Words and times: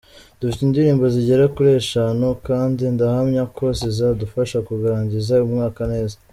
Dufite 0.39 0.61
indirimbo 0.65 1.03
zigera 1.13 1.43
kuri 1.55 1.69
eshanu 1.81 2.27
kandi 2.47 2.83
ndahamya 2.95 3.43
ko 3.55 3.65
zizadufasha 3.79 4.57
kurangiza 4.67 5.33
umwaka 5.47 5.81
neza. 5.93 6.15